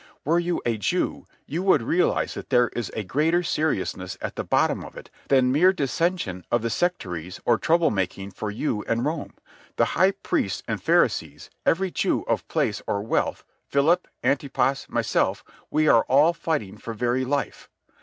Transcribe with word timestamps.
Were 0.25 0.39
you 0.39 0.63
a 0.65 0.79
Jew, 0.79 1.27
you 1.45 1.61
would 1.61 1.83
realize 1.83 2.33
that 2.33 2.49
there 2.49 2.69
is 2.69 2.89
a 2.95 3.03
greater 3.03 3.43
seriousness 3.43 4.17
at 4.19 4.35
the 4.35 4.43
bottom 4.43 4.83
of 4.83 4.97
it 4.97 5.11
than 5.27 5.51
mere 5.51 5.71
dissension 5.71 6.43
of 6.51 6.63
the 6.63 6.71
sectaries 6.71 7.39
or 7.45 7.59
trouble 7.59 7.91
making 7.91 8.31
for 8.31 8.49
you 8.49 8.83
and 8.87 9.05
Rome. 9.05 9.35
The 9.75 9.85
high 9.93 10.13
priests 10.23 10.63
and 10.67 10.81
Pharisees, 10.81 11.51
every 11.67 11.91
Jew 11.91 12.23
of 12.23 12.47
place 12.47 12.81
or 12.87 13.03
wealth, 13.03 13.43
Philip, 13.67 14.07
Antipas, 14.23 14.87
myself—we 14.89 15.87
are 15.87 16.01
all 16.05 16.33
fighting 16.33 16.79
for 16.79 16.95
very 16.95 17.23
life. 17.23 17.69